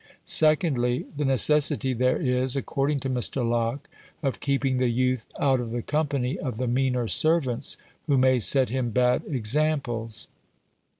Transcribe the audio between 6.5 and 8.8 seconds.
the meaner servants, who may set